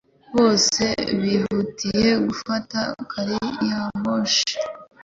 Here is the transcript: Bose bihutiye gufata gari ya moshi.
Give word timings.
Bose 0.35 0.83
bihutiye 1.21 2.09
gufata 2.27 2.79
gari 3.11 3.37
ya 3.69 3.81
moshi. 4.01 4.53